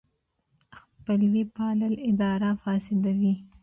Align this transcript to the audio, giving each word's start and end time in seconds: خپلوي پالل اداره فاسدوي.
خپلوي 0.93 1.43
پالل 1.55 1.93
اداره 2.09 2.51
فاسدوي. 2.63 3.35